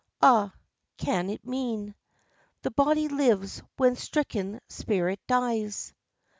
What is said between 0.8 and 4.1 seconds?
can it mean The body lives when